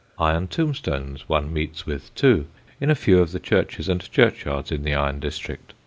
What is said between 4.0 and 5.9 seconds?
churchyards in the iron district.